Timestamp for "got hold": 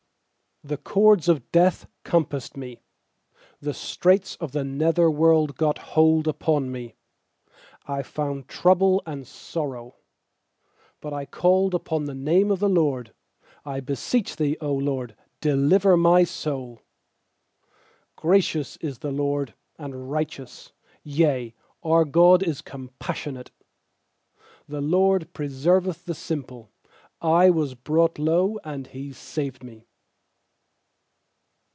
5.57-6.27